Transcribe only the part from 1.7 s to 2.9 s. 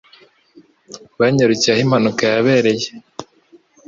aho impanuka yabereye.